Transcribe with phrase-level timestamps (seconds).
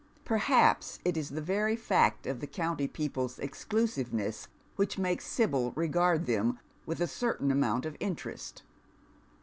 [0.25, 6.25] Perhaps it is the very fact of the county people's exclusiveness which makes Sibyl regard
[6.25, 8.63] them with a certain amount of interest.